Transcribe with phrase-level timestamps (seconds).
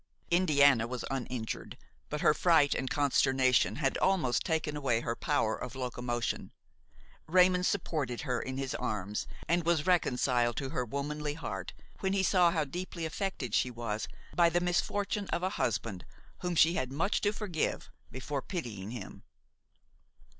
[0.31, 1.77] Indiana was uninjured,
[2.09, 6.49] but her fright and consternation had almost taken away her power of locomotion.
[7.27, 12.23] Raymon supported her in his arms and was reconciled to her womanly heart when he
[12.23, 16.03] saw how deeply affected she was by the misfortune of a husband
[16.39, 19.21] whom she had much to forgive before pitying him.